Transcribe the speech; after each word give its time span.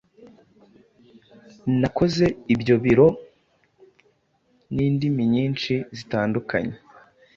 Nakoze 1.79 2.25
ibyo 2.53 2.75
biro, 2.85 3.07
nindiminyinhi 4.73 5.75
zitandukanye 5.97 6.75